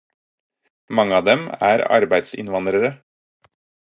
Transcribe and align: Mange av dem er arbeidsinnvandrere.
Mange 0.99 1.15
av 1.17 1.27
dem 1.27 1.43
er 1.67 1.85
arbeidsinnvandrere. 1.99 2.91